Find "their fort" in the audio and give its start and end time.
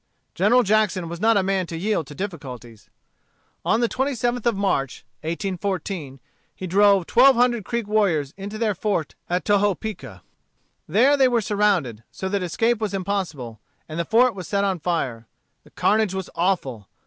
8.57-9.13